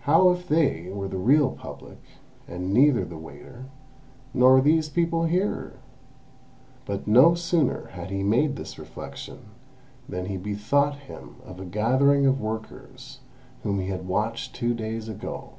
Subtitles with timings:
[0.00, 1.96] How if they were the real Public,
[2.46, 3.64] and neither the waiter,
[4.34, 5.78] nor these people here!"
[6.84, 9.38] But no sooner had he made this reflection,
[10.06, 13.20] than he bethought him of a gathering of workers
[13.62, 15.54] whom he had watched two days ago.